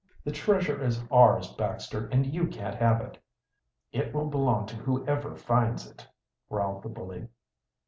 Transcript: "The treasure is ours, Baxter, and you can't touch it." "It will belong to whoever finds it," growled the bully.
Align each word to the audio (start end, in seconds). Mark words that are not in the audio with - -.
"The 0.23 0.31
treasure 0.31 0.83
is 0.83 1.03
ours, 1.11 1.51
Baxter, 1.53 2.07
and 2.07 2.25
you 2.25 2.47
can't 2.47 2.79
touch 2.79 3.03
it." 3.03 3.17
"It 3.91 4.15
will 4.15 4.25
belong 4.25 4.65
to 4.65 4.75
whoever 4.75 5.35
finds 5.35 5.85
it," 5.87 6.07
growled 6.49 6.81
the 6.81 6.89
bully. 6.89 7.27